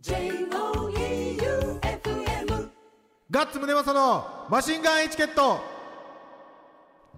[0.00, 1.40] J-O-E-U-F-M
[3.32, 5.58] ガッツムネマソのマシンガンエチケット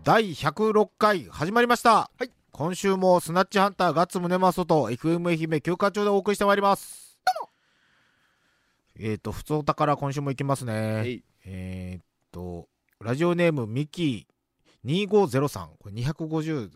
[0.02, 2.10] 第106回始まりました。
[2.16, 7.18] はい今週もスナッチハンターガッツムネマソと FM 愛媛休暇町でお送りしてまいります。
[8.98, 11.06] えっ、ー、と、普通お宝今週も行きますね。
[11.06, 12.66] いえっ、と、
[13.00, 14.26] ラジオネームミキ
[14.86, 15.68] 2503。
[15.78, 16.70] これ253。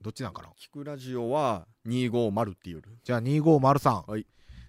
[0.00, 0.48] どっちなんかな？
[0.50, 4.10] 聞くラジオは250っていうじゃあ2503。
[4.10, 4.26] はい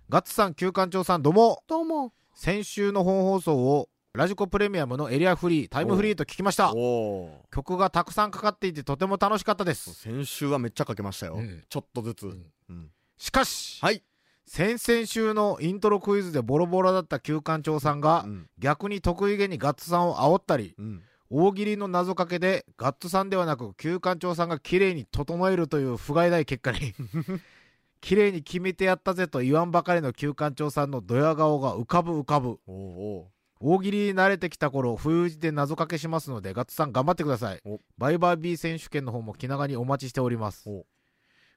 [0.08, 1.64] ガッツさん、旧館長さん、どうも。
[1.68, 2.14] どうも。
[2.36, 6.72] 先週の本放送をラジコプレミアムのエリアフリー、タイムフリーと聞きました。
[7.52, 9.96] 曲がたくさんかかっていてとても楽しかったです。
[9.96, 11.64] 先週はめっちゃかけましたよ、うん。
[11.68, 12.40] ちょっとずつ、う
[12.70, 12.92] うんん。
[13.18, 14.04] しかし、はい、
[14.46, 18.48] 先々週のイントロクイズでボロボロだった旧館長さんが、うん。
[18.60, 21.02] 逆に得意げにガッツさんを煽ったり、うん、
[21.32, 26.94] 大喜利の謎かけでガッツさんではなく旧館長さんが綺麗に整えるという不甲斐ない結果に、
[28.06, 32.60] 綺麗に決めてやったぜと言わんばかりの旧館長さんのドヤ顔が浮かぶ浮かぶ。
[33.60, 37.80] 大喜利に慣れてきた頃、冬打ちで謎かけしますので、ガッツさん頑張ってくださいお。
[37.98, 40.86] バイバービー選手権の方も気長にお待ちしておりますお。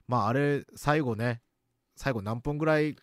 [0.06, 1.42] まあ、あれ、最後ね、
[1.96, 2.96] 最後何分ぐらい、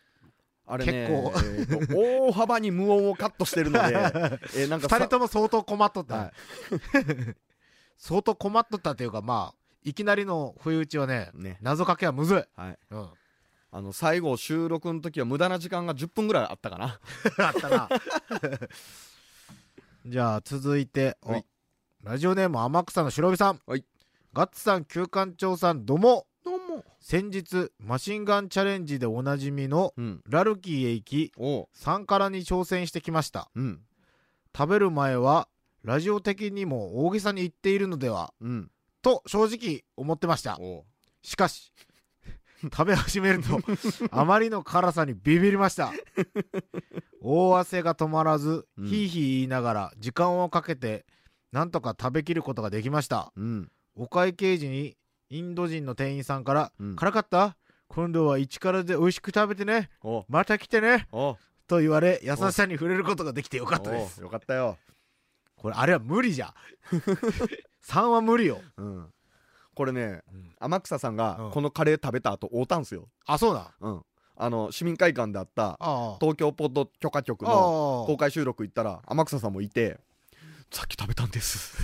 [0.66, 3.94] あれね結構えーと大幅に無音をカットしてるので、
[4.58, 6.16] えーなんかさ二人とも相当困っとった。
[6.16, 6.32] はい
[8.00, 12.60] 相当困っとったというか、まあ、いきなりの冬打ちはね、ね謎かけはむずい。
[12.60, 13.10] はい、うん。
[13.76, 16.98] あの最後収録の時は無駄な時間が10分ぐらいあったかな
[17.46, 17.90] あったな。
[20.08, 21.46] じゃあ、続いて、おはい
[22.02, 23.60] ラジオネーム天草の白帯さん。
[23.66, 23.84] はい
[24.32, 26.26] ガッツさん、旧館長さん、どうも。
[26.46, 33.52] どうも先日、マシンガンチャレンジでおなじみのうんラルキーへ行き、おサンカラに挑戦してきました。
[33.56, 33.82] うん
[34.56, 35.50] 食べる前は、
[35.84, 40.58] ラジオ的にも大げさに言っているのでは、うんと正直思ってました。
[40.62, 40.86] お
[41.22, 41.74] しかし、
[42.72, 43.60] 食べ始めると、
[44.12, 45.92] あまりの辛さにビビりました。
[47.22, 51.06] 大汗が止まらず、うんひいひい言いながら、時間をかけて、
[51.52, 53.32] なんとか食べきることができました。
[53.36, 54.98] うんお会計時に、
[55.30, 57.56] インド人の店員さんから、うん辛かった？
[57.88, 59.90] 今度は一からで美味しく食べてね。
[60.02, 61.08] おまた来てね。
[61.12, 61.38] お
[61.68, 64.20] と言われ、優しさに触れることができてよかったです。
[64.22, 64.78] およかったよ
[65.56, 66.54] これ、あれは無理じゃん。
[67.86, 68.62] 3は無理よ。
[68.78, 69.08] うん
[69.76, 70.56] これねうん。
[70.60, 71.18] 天草さんうん。
[71.18, 73.08] がこのカレー食べた後会うたんすよ。
[73.28, 73.72] あ、そうだ。
[73.80, 74.02] うん。
[74.38, 75.78] あの市民会館であった。
[76.20, 80.00] 東京ポッド許可局のあ公開収録行ったら天草さんもいて
[80.72, 81.78] 「さっき食べたんです」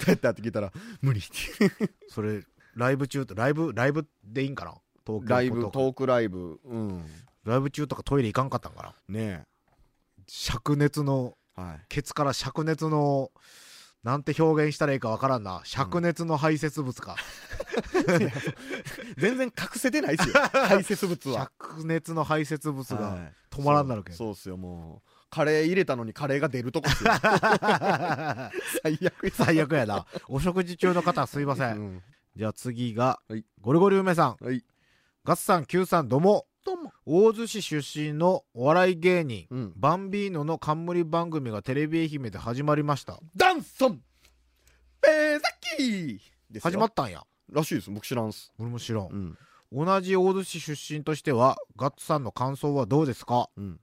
[0.00, 2.42] どうやったって聞いたら「無理」ってそれ、
[2.74, 4.74] ライブ中と、ライブ、ライブでいいんかな？
[5.06, 6.60] 東京ライブトークライブ。
[6.64, 7.06] うん。
[7.44, 8.94] ライブ中とかトイレ行かんかったんかな？
[9.08, 9.44] ね
[10.28, 11.80] 灼熱の、えはい。
[11.88, 13.30] ケツから灼熱の、
[14.04, 15.58] なんて表現したらいいかわからんな。
[15.64, 17.16] 灼熱の排泄物か。
[19.18, 24.16] 全然隠せてないですよ排泄物は 灼熱の排泄物がはい止まらんなるけん。
[24.16, 27.02] そうっすよもうカレー入れたのにカレーが出るとこ 最
[28.94, 30.06] 悪や最悪やな。
[30.28, 31.76] お食事中の方すいません。
[31.78, 32.02] うん
[32.36, 34.36] じゃあ次が、はいゴリゴリ梅さん。
[34.44, 34.64] はい
[35.24, 36.46] ガッツさん、Q さん、どうも。
[36.68, 36.92] どうも。
[37.06, 39.72] 大洲市出身のお笑い芸人、うん。
[39.74, 43.18] バンビーノの冠番組がテレビ愛媛で始まりました。
[43.34, 44.02] ダンソン。
[45.00, 45.40] ペザ
[45.78, 46.60] キー。
[46.60, 47.22] 始まったんや。
[47.50, 47.90] らしいです。
[47.90, 48.52] 僕知らんす。
[48.58, 49.06] 俺も知らん。
[49.06, 49.38] うん。
[49.86, 53.48] 同じ大洲市出身としては、ガッツさんの感想はどうですか？
[53.56, 53.80] うん。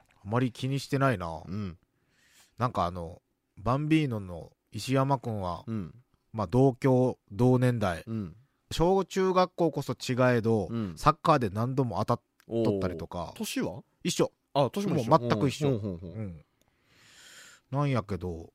[0.00, 1.40] あまり気にしてないな。
[1.46, 1.78] うん。
[2.58, 3.22] なんかあの、
[3.58, 5.94] バンビーノの石山くんは、うん。
[6.32, 8.02] まあ同郷、同年代。
[8.08, 8.34] うん
[8.70, 12.20] 小中学校こそ違えど、うんサッカーで何度も当たっ
[12.64, 13.82] とったりとか、年は？
[14.02, 14.32] 一緒。
[14.54, 15.78] あ年も全く一緒うんう
[16.22, 16.44] ん。
[17.70, 18.52] なんやけど、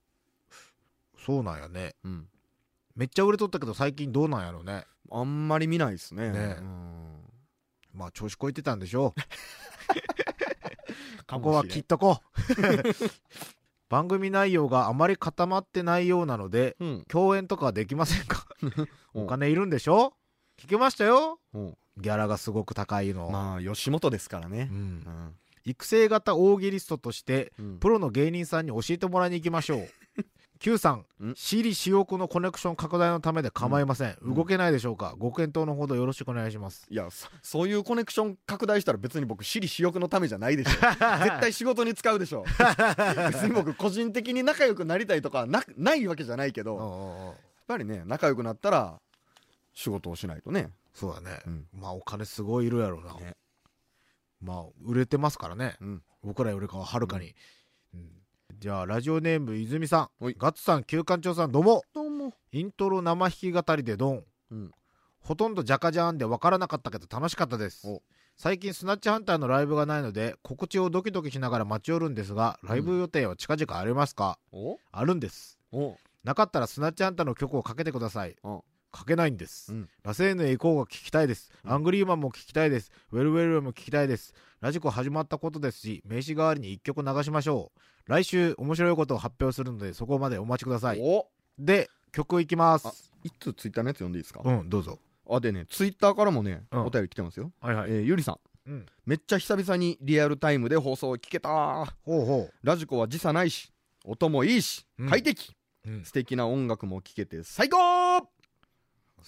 [1.18, 1.96] そうなんやね。
[2.04, 2.28] うん
[2.96, 4.86] めっちゃ売れとったけど最近どうなんやろね。
[5.12, 7.16] あんまり見ないですねねうん
[7.94, 9.22] まあ調子こいてたんでしょう。
[11.26, 12.54] かここは切っとこう。
[13.94, 17.06] 番組内容があまり固まってないようなので、うん。
[17.08, 18.48] 共演とかはできませんか？
[18.64, 18.66] う
[19.22, 20.14] んお金いるんでしょ？
[20.60, 21.40] 聞けましたよ？
[21.54, 21.78] うん。
[21.98, 23.30] ギャラがすごく高いの。
[23.30, 24.68] まあ吉本ですからね。
[24.72, 25.36] う、うんん。
[25.66, 27.78] 育成型大喜利ストとして、うん。
[27.78, 29.90] プロの芸人さんに教えてもらいに行きましょう。
[30.64, 34.18] Q さんん、私利私欲のコネクション拡大のためで構いません。
[34.22, 35.14] うん動けないでしょうか？
[35.18, 36.88] ご検討のほどよろしくお願いします。
[36.90, 42.46] いやそそういうコネクション拡大したら別に僕私利私欲のためじゃないでしょ 絶対仕事に使うでしょ
[43.30, 47.36] 別に僕個人的に仲良くなりたいとかはなないわけじゃないけどやっ
[47.68, 49.02] ぱりね仲良くなったら
[49.74, 51.42] 仕事をしないとねそうだね。
[51.46, 53.14] うんまあお金すごいいるやろうな。
[53.16, 53.36] ね
[54.40, 55.76] まあ売れてますからね。
[55.82, 57.36] うん僕らよりかははるかに。
[58.64, 60.24] うんじゃあラジオネーム泉さん。
[60.24, 60.36] はい。
[60.38, 61.82] ガッツさん、旧館長さん、どうも。
[61.94, 62.34] どうも。
[62.54, 64.24] イントロ生弾き語りでドン。
[64.52, 64.72] うん。
[65.20, 67.86] ほとんどジャカジャーンで分からなかったけど楽しかったです。
[67.86, 68.02] お。
[68.38, 74.78] 最近スナッチハンターのライブがないので告知をドキドキしながら待ち寄るんですがライブ予定は近々ありますか、お。
[74.94, 75.60] あるんです。
[75.74, 75.98] お。
[76.24, 78.38] なかったらスナッチハンターの曲をかけてください。
[78.46, 78.62] うん
[78.94, 79.90] かけないんです、うん。
[80.04, 81.72] ラセーヌへ行こうが聞きたいです、うん。
[81.72, 82.92] アングリーマンも聞きたいです。
[83.12, 84.36] ウェルウェルも聞きたいです。
[84.64, 91.00] ラジコ始まったことですし名刺代わりに1曲流しましょう来週面白いことを発表するのでそこまでお待ちください。
[91.02, 91.28] お。
[91.58, 92.88] で曲いきます。
[92.88, 94.42] あ一通ツイッターのやつ読んでいいですか？
[94.44, 95.00] うんどうぞ。
[95.30, 96.86] あでねツイッターからもねうん。
[96.86, 97.52] お便り来てますよ。
[97.62, 98.40] はいはえーゆりさん。
[98.66, 98.86] うん。
[99.06, 101.50] めっちゃ久々にリアルタイムで放送を聞けた
[102.04, 103.72] ほうほラジコは時差ないし
[104.06, 105.10] 音もいいしうん。
[105.10, 105.54] 快適。
[105.86, 107.78] う、うん、素敵な音楽も聴けて最高。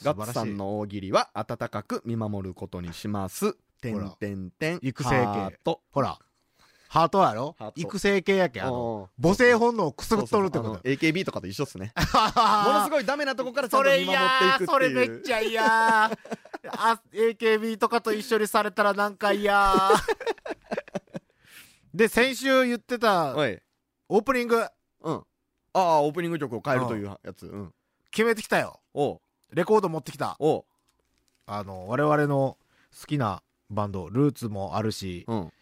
[0.04, 3.56] ガッツさんの大喜利は温かく見守ることにします。
[3.82, 4.80] てんてんてん。
[4.82, 5.16] 育成系。
[5.16, 5.82] ハート。
[5.92, 6.20] ほら
[6.88, 7.56] ハートやろ？
[7.58, 11.94] ハート育成系やけんあの母性本能をくすぐっとるってこと AKB とかと一緒っすね。
[11.96, 12.04] も
[12.72, 14.70] ものすごいダメなとこからちゃんそれと見守ってい嫌くっていう。
[14.70, 16.12] それめっちゃ嫌あ
[17.14, 19.74] AKB とかと一緒にされたらなんか嫌
[21.94, 23.36] で先週言ってた。
[23.36, 24.66] オープニング
[25.02, 25.16] うん。
[25.74, 27.48] ああ、オープニング曲を変えるというやつ。
[27.48, 27.74] うん。
[28.12, 29.22] 決めてきたよおう
[29.52, 30.66] レコード持ってきたおう
[31.48, 32.58] あの我々の
[32.98, 35.54] 好きなバンドルーツもあるしうん。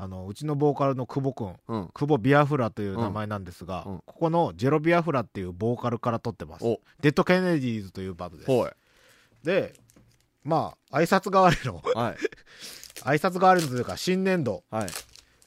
[0.00, 1.88] あのうちのボーカルの久保くんうん。
[1.92, 8.76] 久保ビアフラという名前なんですが、うんうんここのジェロビアフラっていうボーカルから撮ってますおデッド・ケネディーズというバンドです。
[9.44, 9.74] で
[10.44, 12.16] まあ挨拶代わりのはい。
[13.02, 14.88] 挨拶代わりのというか新年度はい。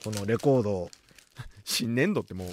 [0.04, 0.92] このレコードを
[1.64, 2.50] 新年度ってもう、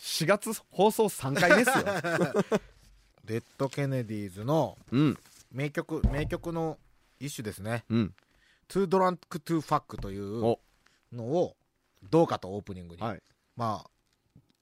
[0.00, 2.58] 4月放送3回目っすよ。
[3.24, 5.18] デッド・ケネディーズのうん。
[5.52, 6.78] 名曲名曲の
[7.20, 8.14] 一種ですねうん。
[8.68, 10.60] 「Too Drunk to Fuck」というお
[11.12, 11.56] のを
[12.10, 13.22] どうかとオープニングに、はい。
[13.56, 13.90] まあ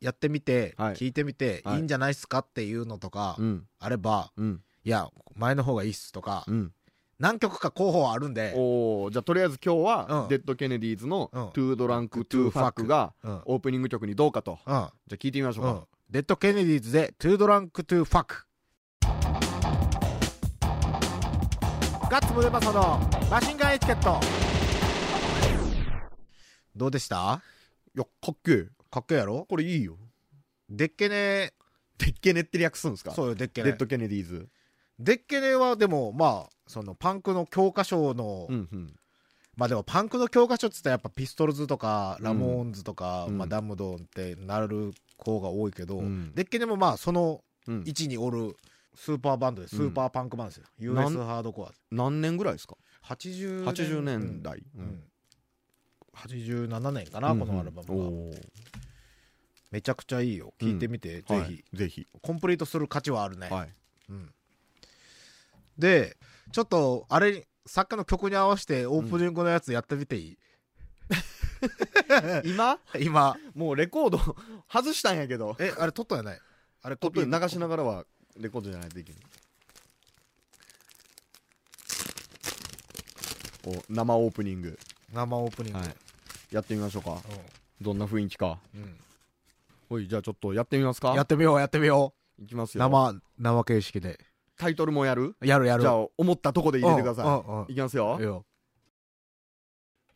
[0.00, 0.94] やってみて、はい。
[0.94, 1.76] 聞いてみて、はい。
[1.76, 3.66] い、いんじゃないっすかっていうのとかうん。
[3.78, 4.62] あれば、うん。
[4.84, 6.72] いや前の方がいいっすとか、うん。
[7.18, 10.28] 何曲か候補あるんで、おおじゃあとりあえず今日は、うん。
[10.28, 13.42] デッド・ケネディーズのうん「Too Drunk to Fuck」がうん。
[13.46, 14.52] オープニング曲にどうかと。
[14.52, 14.58] うん。
[14.66, 18.44] じゃあ聞いてみましょうか、うん、デッド・ケネディーズで「Too Drunk to Fuck」
[22.08, 24.20] ガッツムデパソの Machine Gun Etiquette
[26.76, 27.42] どうでした？
[27.94, 28.68] いやかっけえ。
[28.90, 29.46] かっけえやろ？
[29.48, 29.96] これいいよ。
[30.68, 31.52] デッケネ。
[31.98, 33.12] デッケネって略すんですか？
[33.12, 33.70] そうよデッケネ。
[33.70, 34.48] デッド・ケネディーズ。
[34.98, 38.94] デッケネはでもまあそのパンクの教科書の、うんうん。
[39.56, 43.38] まあでもパンクの教科書っつったらやっぱピストルズとかラモーンズとか、うん。
[43.38, 46.32] まあ、ダムドってなる子が多いけど、うん。
[46.34, 47.82] デッケネもまあそのうん。
[47.86, 48.54] 位置におる
[48.94, 51.72] スーパーバンドでスーパーパンクバンドですよ、US ハードコア。
[51.90, 54.62] 何年ぐらいですか？80 80年代。
[54.76, 54.82] うん。
[54.82, 55.02] うん
[56.16, 58.42] 87年かな、このアルバムは、うんうんおー。
[59.70, 60.54] めちゃくちゃいいよ。
[60.60, 61.64] 聴いてみて、ぜひ、はい。
[61.74, 62.06] ぜひ。
[62.22, 63.68] コンプリートする価値はあるね、はい。
[64.08, 64.32] うん、
[65.76, 66.16] で
[66.52, 70.38] ちょっとあれに作家の曲に合わせてオープニングのやつやってみていい、
[72.44, 72.78] 今？
[73.00, 73.36] 今。
[73.54, 74.18] もうレコード
[74.72, 75.56] 外したんやけど。
[75.58, 76.40] えあれ撮ったんやない
[76.82, 78.04] あれちょっと流しなががらは
[78.38, 79.22] レコードじゃないといけない。
[83.66, 84.78] お生オープニング
[85.12, 85.94] 生オープニング、はい。
[86.50, 87.18] やってみましょうか。
[87.80, 88.58] どんな雰囲気か。
[88.74, 88.82] うん。
[88.82, 88.96] うん
[89.88, 91.14] おいじゃあちょっとやってみますか。
[91.14, 92.12] やってみようやってみよ
[92.42, 92.88] いきますうよ。
[92.88, 94.18] 生生形式で。
[94.58, 95.36] タイトルもやる？
[95.40, 95.82] やるやる。
[95.82, 97.68] じゃあ思ったとこで入れてくださうんうんうん。
[97.68, 98.44] いいきますよ。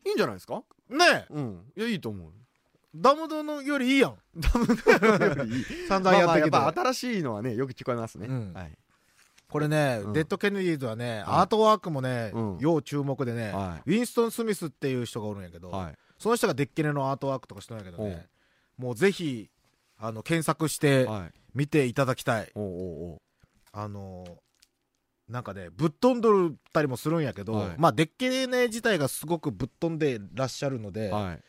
[0.05, 0.61] いいんじゃないですか？
[0.89, 1.25] ねえ。
[1.29, 1.71] うん。
[1.77, 2.33] いやいいと思う。
[2.93, 4.17] ダムドのよりいいやん。
[4.35, 4.73] ダムド
[5.25, 5.65] よりいい。
[5.87, 8.27] 散々まあまあやっやってきて、ぱ新しいのはねよく聞こえますね。
[8.27, 8.51] うん。
[8.51, 8.77] はい
[9.51, 10.13] これね、うん。
[10.13, 11.23] デッド・ケネディーズはね、はい。
[11.25, 12.57] アートワークもね、うん。
[12.59, 15.71] 要注目でね、はウィンストン・スミスっていう人がおるんやけど、
[16.17, 18.27] その人がデッケネのアートワークとかしてるんやけどね、
[18.77, 19.49] もうぜひ
[19.97, 21.31] あの検索してはい。
[21.53, 24.29] 見ていただきたい、あのー
[25.27, 27.69] なんかねぶっ飛んどるったりもするんやけど、はい。
[27.77, 31.39] まあデッケネ自体がすごくぶっ飛んでらっしゃるので、はい。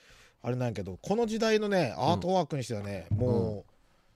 [0.42, 3.71] あれなんやけどこの時代のねアートワークにしてはね、もう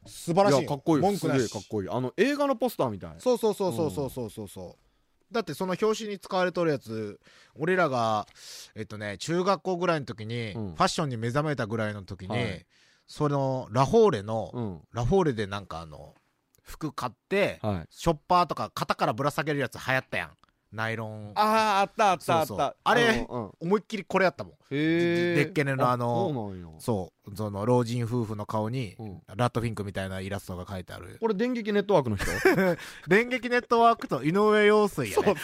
[0.06, 0.60] 素晴らしい。
[0.60, 1.02] いやかっこいい。
[1.02, 1.38] す文句なし。
[1.38, 1.88] げえかっこいい。
[1.88, 3.14] あの映画のポスターみたい。
[3.18, 5.34] そうそうそうそうそうそうそうそう。
[5.34, 7.18] だってその表紙に使われとるやつ
[7.56, 8.28] 俺らが
[8.76, 10.74] えっとね中学校ぐらいの時に、うん。
[10.74, 12.66] ファッションに目覚めたぐらいの時に、はい。
[13.06, 14.80] そのラフォーレの、うん。
[14.92, 16.14] ラフォーレでなんかあの
[16.62, 17.86] 服買って、はい。
[17.90, 20.30] ショッパーとか肩からぶら下げるやつ流行ったやん
[20.76, 21.32] ナイロン。
[21.34, 22.76] あああったあったあった。
[22.84, 23.50] あれうんうん。
[23.60, 24.52] 思いっきりこれやったもん。
[24.52, 29.22] へえデッケネのあのそうその老人夫婦の顔に、うん。
[29.34, 31.16] ラットフィンクみたいなイラストが書いてある。
[31.20, 32.26] これ電撃ネットワークの人？
[33.08, 35.34] 電撃ネットワークと井上陽水やね。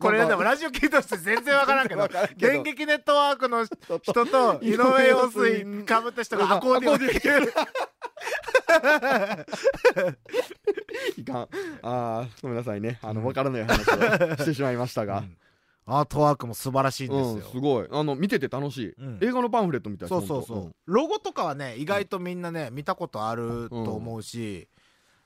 [0.00, 2.40] これでもラジオ聞いた人全然わからんけどわからんけど。
[2.52, 3.64] 電撃ネットワークの
[4.02, 6.98] 人と井上陽水かぶった人がアコーディオン。
[7.06, 7.52] できる
[11.16, 11.42] いかん。
[11.42, 11.48] あ
[11.82, 12.98] あごめんなさいね。
[13.02, 13.84] あの分からない話を
[14.36, 15.24] してしまいましたが、
[15.86, 17.88] アートワークも素晴らしいんうんですよ、すごい。
[17.90, 19.18] あの見てて楽しい、うん。
[19.20, 24.68] 映画のパンフレットみたいそうそうそう、ロゴとかはね意外とみんなね見たことあると思うし、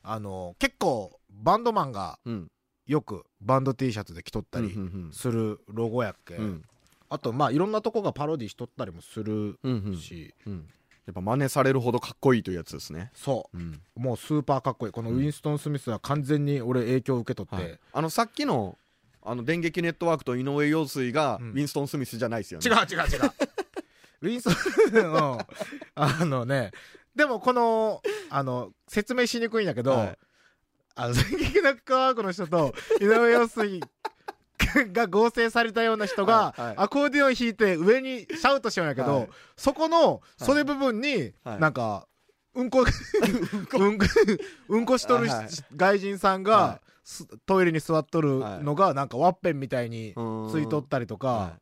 [0.03, 2.51] あの結構バンドマンがうん。
[2.87, 5.11] よくバンド T シャツで着とったうんりうん。
[5.13, 6.65] するロゴやっけ、うん。
[7.09, 9.97] あとまあいろんなとこがパロディしとったりもするうんうん。
[9.97, 10.69] し、うん
[11.11, 13.11] やっぱ真似されるほどかっこいいというやつですね。
[13.15, 13.57] そう。
[13.59, 13.81] ん。
[13.97, 14.93] うもうスーパーかっこいい。
[14.93, 18.79] このウィンストン・スミスは完全に俺影響を受け取って、はいあのさっきの
[19.23, 21.53] あの電撃ネットワークと井上陽水がウうん。
[21.55, 22.67] ィンストン・スミスじゃないですよね。
[22.69, 23.31] 違う違う違う。
[24.23, 25.39] ウィンストン、うん、
[25.95, 26.71] あのね
[27.15, 30.19] でもこのあの説明しにくいんだけど、はい。
[30.95, 33.81] あの電撃ネットワークの人と井上陽水
[34.93, 39.29] が合成されたような人が、アコーディオン弾いて上にシャウトしようんやけど、はい。
[39.57, 41.61] そこの袖部分に、はい。
[41.61, 42.07] なんか
[42.55, 44.05] うんこうんこ。
[44.69, 45.49] うんこ しとるはい。
[45.77, 46.81] 外人さんが、
[47.47, 50.15] トイレに座っとるのがなんかワッペンみたいに
[50.51, 51.53] ついとったりとか、は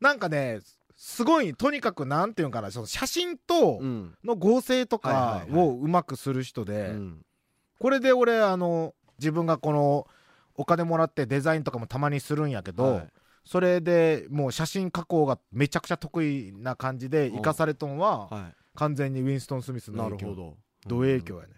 [0.00, 0.60] なんかね
[0.96, 3.80] すごいとにかくなんていうんかなその写真と
[4.24, 7.22] の合成とかをうまくする人で、うん。
[7.78, 10.06] これで俺あの自分がこの
[10.56, 13.08] お金もらってデザインとかもたまにするんやけど、はい。
[13.44, 20.26] それでもう写真加工がめちゃくちゃ得意な感じで生かされとんはは完全にウィンストン・スミスいの影響。
[20.26, 21.54] なるほど同影響やね、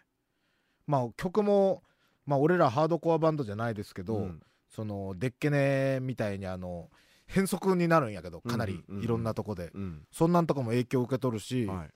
[0.87, 1.83] まあ曲も
[2.27, 4.43] まあ俺らハードコアバンドじゃないですけど、うん。
[4.69, 6.91] そのデッケネみたいにあの
[7.27, 10.03] 変則になるんやけどかなりいろんなとこで、うん。
[10.13, 11.89] そんなんとかも影響を受け取るし、はい。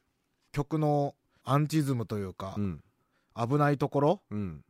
[0.53, 2.83] 曲のアンチズムというか、うん。
[3.37, 4.65] 危ないところうん。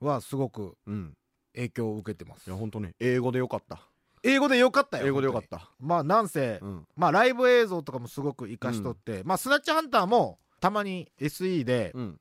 [0.00, 1.16] はすごくうん
[1.54, 2.46] 影響を受けてます。
[2.46, 3.80] いや本当ね英語でよかった。
[4.22, 5.70] 英語でよかったよ英語でよかった。
[5.80, 6.86] まあなんせ、うん。
[6.96, 12.20] まあライブ映像とかもすごく活かしとって、まあスナッチハンターもたまに SE で、うん。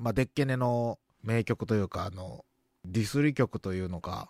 [0.00, 2.44] まあデッケネの名曲というかあの
[2.84, 4.28] ディスリ曲というのか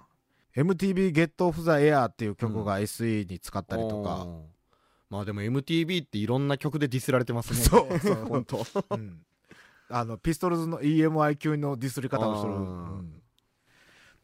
[0.57, 4.27] MTV ゲットオフザエアっていう曲が SE に使ったりとか、
[5.11, 7.61] まあでも MTV っていろんな曲でディスられてますね。
[7.61, 8.15] そうそう。
[8.27, 8.67] 本当。
[8.91, 9.21] うん。
[9.89, 13.21] あのピストルズの EMI 級のディスり方をする、うん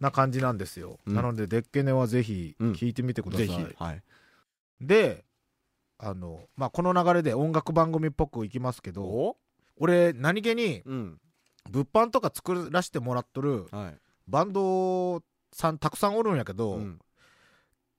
[0.00, 1.14] な感じなんですよ、うん。
[1.14, 2.74] なのでデッケネはぜひうん。
[2.74, 4.02] 聴いてみてください、はい。
[4.80, 5.24] で
[5.98, 9.36] あの、まあ、この流れで音楽番組っぽくいきますけどお？
[9.76, 11.20] 俺何気にうん。
[11.70, 13.98] 物販とか作らせてもらっとるはい。
[14.26, 16.98] バンドさんたくさんおるんやけど、うん。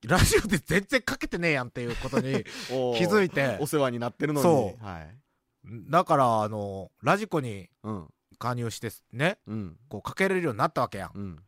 [0.08, 2.44] ラジオで全然かけてねえやんっていうことに
[2.74, 3.58] 気づいて。
[3.60, 4.44] お世話になってるのに。
[4.44, 4.84] そう。
[4.84, 5.18] はい。
[5.90, 8.08] だからあのラジコにうん。
[8.40, 9.78] 加入してねうん。
[9.88, 11.12] こうかけれるようになったわけやん。
[11.14, 11.40] うん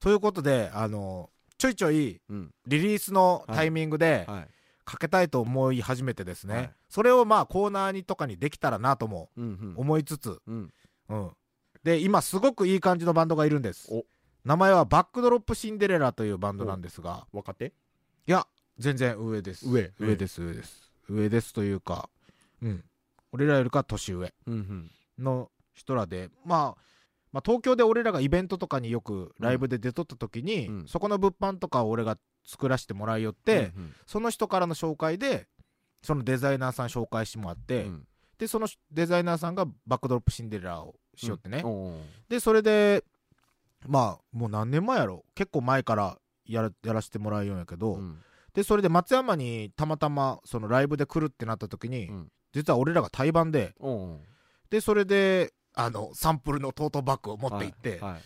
[0.00, 2.54] ということであのちょいちょいうん。
[2.66, 4.48] リリースのタイミングではい。
[4.82, 6.70] かけたいと思い始めてですね、はい。
[6.88, 9.28] それをまあコーナーにとかにできたらなとも
[9.76, 10.72] 思いつつ、うん。
[11.08, 11.30] うん、
[11.84, 13.86] で今すごくいい感じのバンドがいるんです。
[13.92, 14.04] お。
[14.44, 17.26] 名前はバックドロップシンデレラというバンドなんですが。
[17.32, 17.66] 若手？
[17.66, 17.70] い
[18.32, 18.46] や
[18.78, 19.68] 全然上です。
[19.68, 19.92] 上。
[20.00, 20.54] 上です上。
[20.54, 20.90] です。
[21.08, 22.08] 上ですというか
[22.60, 22.84] うん。
[23.30, 24.90] 俺らよりか年上うんうん。
[25.24, 26.82] の人らで、まあ、
[27.32, 35.46] まあ東京で俺らがイベントとかによくライブで出とった時に、うんそこの物販とかを俺が作らせてもらいよって、うんその人からの紹介で
[36.02, 38.06] そのデザイナーさん紹介してもらって、うん。
[38.38, 43.04] でそのデザイナーさんがバックドロップシンデレラをしよってね、おーでそれで
[43.86, 45.24] まあもう何年前やろ？
[45.34, 48.18] 結構前からやらやらせてもらうようんやけど、うん。
[48.54, 52.28] でそれで松山にたまたまそのライブで来るってなった時に、うん。
[52.52, 53.74] 実は俺らが対バンで
[54.70, 55.52] でそれで
[55.84, 58.20] あのサンプルのトートバッグを持って行って、はいはい。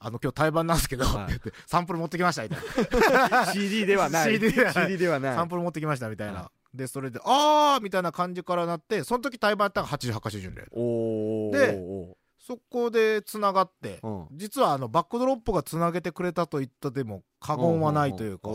[0.00, 1.24] あの今日対バンなんですけど、はい。
[1.24, 3.46] って言ってサンプル持ってきましたみたいな。
[3.52, 4.32] CD ではない。
[4.34, 4.84] CD ではない。
[4.86, 5.34] CD ではない。
[5.34, 10.66] サンプル持ってきましたみたいな、はでそれであーみたいな感じからなってその時対バンやったのが8880で。
[10.72, 11.52] おー。
[11.52, 14.26] でおそこでつながって、ーうん。
[14.32, 18.50] 実はあのバックドロップがつなげてくれたと言ったでも過言はないというか、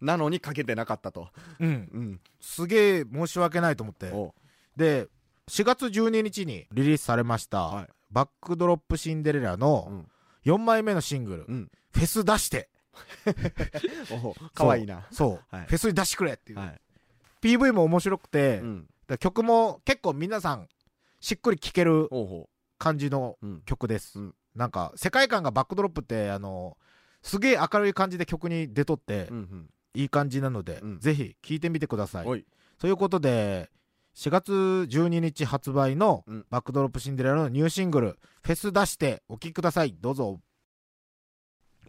[0.00, 1.28] なのにかけてなかったと。
[1.60, 2.20] うん、うん。
[2.40, 4.10] すげえ申し訳ないと思って。
[4.10, 4.34] お
[4.76, 5.08] で
[5.50, 7.88] 4月12日にリリースされました、はい。
[8.10, 10.08] バックドロップシンデレラうのん。
[10.44, 11.70] 4枚目のシングル「うん。
[11.92, 12.68] フェス出して。
[14.54, 15.66] かわいいな」そう、はい。
[15.66, 16.80] フェスに出してくれっていう、はい。
[17.40, 18.86] PV も面白くて、うん。
[19.08, 20.68] で曲も結構皆さん
[21.20, 22.08] しっくり聴ける
[22.78, 24.34] 感じの曲です、うん。
[24.54, 26.76] なんか世界観がバックドロップってあの
[27.22, 29.70] すげえ明るい感じで曲に出とって、うんうん。
[29.94, 30.98] いい感じなので、うん。
[31.00, 32.44] ぜひ聴いてみてください。
[32.78, 33.70] ということで
[34.14, 36.46] 4月12日発売のうん。
[36.50, 39.96] バックドロップシンデレラのニューシングル「フェス出してお聴きください。
[40.00, 40.40] どうぞ。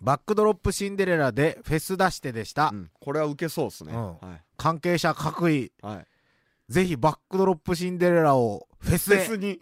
[0.01, 2.91] バックドロップシンデレラでフェス出してでした、うん。
[2.99, 3.93] これは受けそうですね。
[3.93, 4.17] うん。
[4.17, 4.43] はい。
[4.57, 6.07] 関係者各位はい。
[6.71, 9.17] ぜひバックドロップシンデレラをフェスへ。
[9.17, 9.59] フェスに。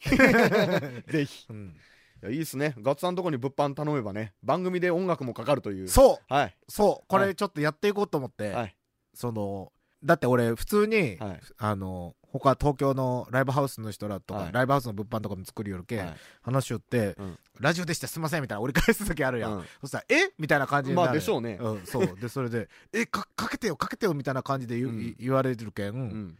[1.11, 1.45] ぜひ。
[1.49, 1.75] うん。
[2.23, 2.75] いやいいっすね。
[2.79, 5.87] ガッツさんとこに物販頼めばね番組で音楽もかかるという。
[5.87, 6.33] そう。
[6.33, 6.57] はい。
[6.69, 7.07] そう。
[7.07, 7.27] こはい。
[7.29, 8.75] れちょっとやっていこうと思って、はい。
[9.13, 9.71] その
[10.03, 11.41] だって俺普通に、はい。
[11.57, 14.51] あの他東京のライブハウスの人らとか、はい。
[14.53, 16.15] ライブハウスの物販とかも作るよるけ、はい。
[16.41, 17.39] 話しよって、うん。
[17.59, 19.65] ラジオでしたすいませんみたいな折り返す時あるやん、うん。
[19.81, 20.31] そしたら「え？
[20.39, 21.07] みたいな感じになる。
[21.07, 21.57] まあでしょうね。
[21.61, 22.17] うん、そう。
[22.19, 23.05] でそれで「え？
[23.05, 25.15] かかけてよかけてよ」みたいな感じで言,、うん。
[25.19, 26.38] 言われてるけん、うん。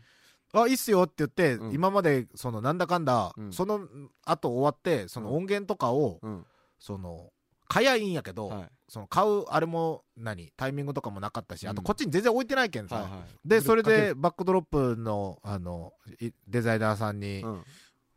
[0.53, 1.74] あいいっすよって言って、うん。
[1.74, 3.53] 今までそのなんだかんだ、うん。
[3.53, 3.88] その
[4.25, 6.45] 後終わってその音源とかを、うん。
[6.79, 7.31] その
[7.71, 8.69] 買やいいんやけど、はい。
[8.89, 13.09] その買うあれも何タイミングとかもなかったし、あとうんこっちに全然置いてないけんさ、はいは
[13.45, 13.47] い。
[13.47, 17.63] でそれでバックドロップのあのいデザイナーさんに、うん。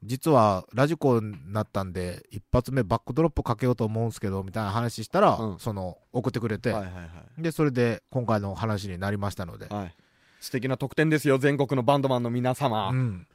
[0.02, 5.58] 実はラジコになったんで一発目バックドロップかけようと思うんすけどみたいな話したら、うん。
[5.60, 7.02] その送ってくれて、はいはいは
[7.38, 7.42] い。
[7.42, 9.94] でそれで今回の話になりましたので、はい。
[10.40, 13.26] 素敵な特典ですよ全国のバンドマンの皆様、うん、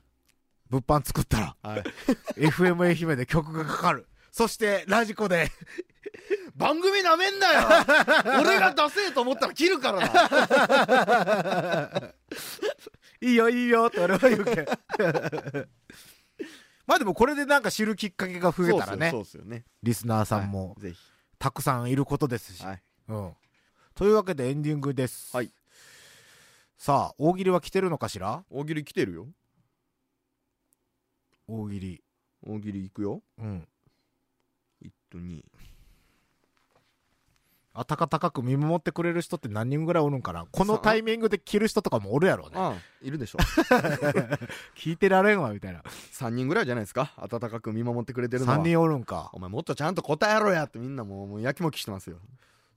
[0.70, 1.56] 物販作ったら。
[1.64, 1.84] はい、
[2.38, 5.52] FM 愛媛で曲がかかるそしてラジコで。
[6.56, 7.68] 番組なめんなよ。
[8.42, 10.02] 俺が出せえと思ったら切るから
[11.90, 12.14] な。
[13.22, 14.66] いいよいいよって俺は言うけん。
[16.86, 19.12] まあでもこれでなんか知るきっかけが増えたらね。
[19.12, 19.64] そうっすよね。
[19.84, 21.00] リスナーさんもはいぜひ。
[21.38, 22.84] たくさんいることですし、はい。
[23.08, 23.34] うん、
[23.96, 25.54] というわけでエンディングです、はい。
[26.78, 28.44] さあ大喜利は来てるのかしら？
[28.50, 29.28] 大喜利来てるよ。
[31.48, 32.04] 大喜利。
[32.46, 33.24] 大喜利行くよ。
[33.38, 33.68] うん
[35.10, 35.44] 1と2
[37.76, 37.86] 温
[38.20, 40.46] かく見守ってくれる人って何人ぐらいおるんかな？
[40.52, 42.56] このさタイミングで切る人とかもおるやろうね。
[42.58, 43.38] ああいるでしょ。
[44.76, 45.82] 聞いてられんわみたいな。
[46.14, 47.14] 3人ぐらいじゃないですか？
[47.18, 48.58] 温かく見守ってくれてるのは。
[48.58, 49.30] 3人おるんか。
[49.34, 52.18] お前もっとちゃんと答えろやってみんなもうもうやきもきしてますよ。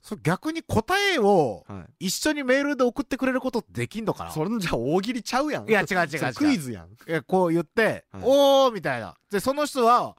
[0.02, 2.06] それ逆に答えをはい。
[2.06, 4.30] 一緒にメールで送ってくれることってできんのかな？
[4.30, 5.68] それじゃあ大喜利ちゃうやん。
[5.68, 6.34] いや違う違う違う。
[6.36, 6.88] クイズやん。
[7.08, 8.22] えこう言って、はい。
[8.22, 9.16] おーみたいな。
[9.30, 10.16] でその人は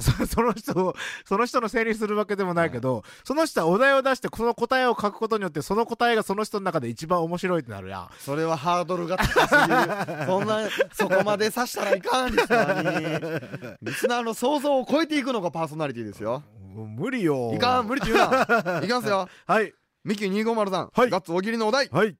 [0.00, 0.94] そ その人を
[1.26, 8.08] その人のせいにするわけでもないけど、その人はお題を出してその答えを書くことによってその答えがその人の中で一番面白いってなるやん。
[8.18, 10.26] それはハードルが高すぎる。
[10.26, 16.42] そんな そこまでさしたらいかんリスナーにリスナーの想像を超えていくのがパーソナリティですよ。
[16.74, 17.52] 無理よ。
[17.54, 17.86] いかん。
[17.86, 19.28] 無理って言うないきますよ。
[19.46, 19.72] はい。
[20.04, 21.10] ミキ250さん、はい。
[21.10, 21.88] ガッツ大喜利のお題。
[21.92, 22.16] はい。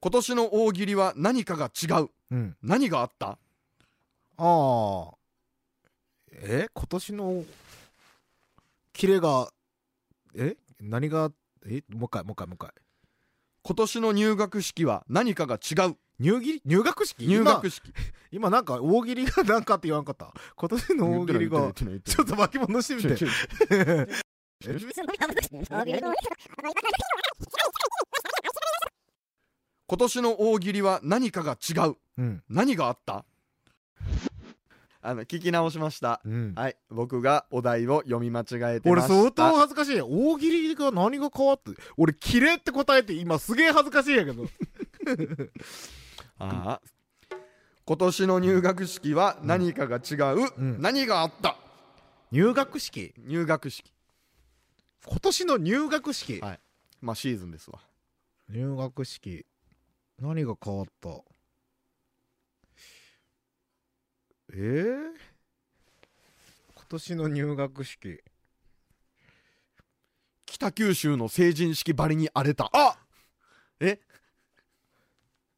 [0.00, 2.10] 今年の大喜利は何かが違う。
[2.30, 2.56] うん。
[2.62, 3.26] 何があった？
[3.30, 3.38] あ
[4.36, 5.17] あ
[6.40, 7.44] え今年の
[8.92, 9.50] キレが
[10.34, 11.30] え何が
[11.66, 12.70] えもう一回もう一回もう一回。
[13.62, 15.96] 今年の入学式は何かが違う。
[16.20, 17.26] 入切り入学式？
[17.26, 17.82] 入学式。
[18.30, 20.32] 今 今なんか大喜利が なんかって言わんかった。
[20.56, 23.26] 今年の大喜利が言ってない言ってないちょっと巻き戻してみて。
[29.90, 31.96] 今年の大喜利は何かが違う。
[32.18, 32.42] うん。
[32.48, 33.24] 何があった？
[35.08, 36.20] あの聞き直しました。
[36.24, 36.52] うん。
[36.54, 36.76] はい。
[36.90, 38.44] 僕がお題を読み間違
[38.76, 39.14] えてま俺した。
[39.14, 40.00] 相当恥ずかしい。
[40.02, 44.44] 大喜利が何が変わって俺キレって答えて今すげえ恥ずかしいんやけど。
[46.38, 46.80] ああ。
[47.86, 50.76] 今年の入学式は何かが違う、うん。
[50.82, 51.56] 何があった？
[52.30, 53.14] 入学式？
[53.26, 53.90] 入学式。
[55.06, 56.38] 今年の入学式。
[56.40, 56.60] はい。
[57.00, 57.78] まあシーズンですわ。
[58.50, 59.46] 入学式。
[60.20, 61.08] 何が変わった？
[64.52, 64.96] えー、
[66.74, 68.20] 今年の入学式。
[70.46, 72.70] 北九州の成人式ばりに荒れた。
[72.72, 72.98] あ！
[73.80, 74.00] え？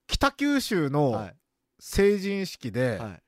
[0.09, 1.37] 北九州のはい。
[1.79, 3.23] 成人式ではい。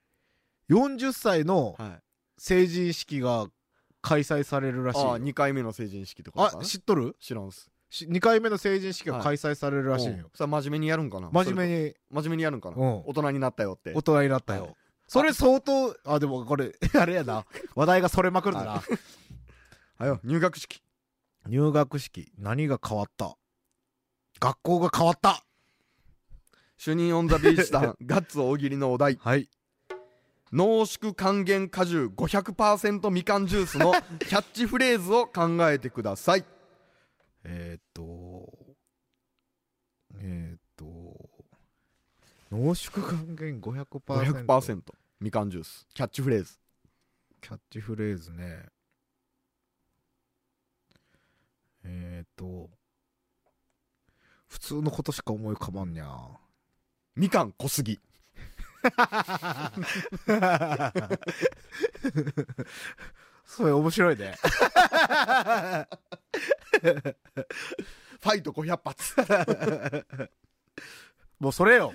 [0.73, 2.03] 40歳のはい。
[2.39, 3.47] 成人式が
[4.01, 5.13] 開催されるらしいよ。
[5.13, 7.17] ああ2回目の成人式とかあな知っとる？
[7.21, 7.71] 知らんっす。
[7.89, 10.13] し2回目の成人式が開催されるらしいよ。
[10.15, 10.17] う。
[10.17, 11.31] ん、それ真面目にやるんかな？
[11.31, 13.03] 真面目にに真面目にやるんかな、うん。
[13.07, 13.93] 大人になったよって。
[13.95, 14.75] 大人になったよ、はい
[15.13, 17.45] それ相当あでもこれ あれやな。
[17.75, 18.83] 話題がそれまくるんだな、
[19.99, 20.83] はよ入学式。
[21.47, 23.37] 入学式何が変わった？
[24.41, 25.45] 学校が変わった。
[26.79, 29.17] 主任オンザビーチさん ガッツ大喜利のお題。
[29.17, 29.51] はい。
[30.51, 36.45] 濃縮還元果汁500%みかんジュースの キャッチフレーズを考えてください。
[37.45, 38.51] えー、っと
[40.21, 40.85] えー、っと
[42.51, 45.87] 濃縮還元 500%, 500%みかんジュース。
[45.95, 46.59] キャッチフレーズ。
[47.41, 48.65] キャッチフレーズね。
[51.85, 52.69] えー、っと
[54.49, 56.09] 普通のことしか思い浮かばんにゃ。
[57.15, 58.01] みかん濃すぎ。
[63.47, 64.35] それ面白いね。
[64.43, 69.15] ファイト500発。
[71.39, 71.93] もうそれよ。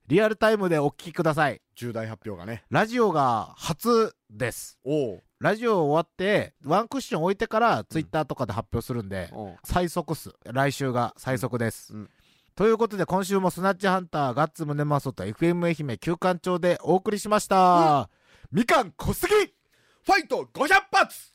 [0.08, 1.60] リアルタイムでお聞きください。
[1.74, 2.64] 重大発表がね。
[2.70, 4.78] ラジオが初です。
[4.84, 5.22] おう。
[5.40, 9.56] ラジオ終わってワンクッション置いてからツイッターとかで発表するんで、おう。
[9.64, 10.32] 最速っす。
[10.44, 12.00] 来週が最速です、うん。
[12.00, 12.10] うん。
[12.54, 18.10] ということで今週もスナッチハンターガッツムネマソと FM 愛媛旧館長でお送りしました、
[18.50, 19.34] みかん濃すぎ!
[19.34, 21.32] ファイト500発